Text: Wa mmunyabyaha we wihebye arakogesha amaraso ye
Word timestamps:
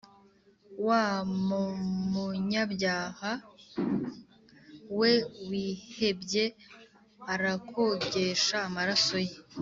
Wa 0.87 1.03
mmunyabyaha 1.29 3.31
we 4.99 5.11
wihebye 5.49 6.45
arakogesha 7.33 8.55
amaraso 8.67 9.17
ye 9.27 9.35